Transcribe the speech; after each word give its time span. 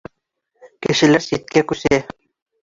Кешеләр 0.87 1.25
ситкә 1.27 1.65
күсә 1.73 2.01